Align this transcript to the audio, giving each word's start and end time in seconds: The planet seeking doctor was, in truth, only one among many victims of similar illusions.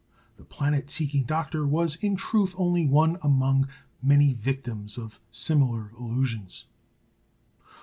The 0.37 0.43
planet 0.43 0.89
seeking 0.89 1.25
doctor 1.25 1.63
was, 1.67 1.95
in 1.97 2.15
truth, 2.15 2.55
only 2.57 2.87
one 2.87 3.19
among 3.21 3.67
many 4.01 4.33
victims 4.33 4.97
of 4.97 5.19
similar 5.31 5.91
illusions. 5.95 6.65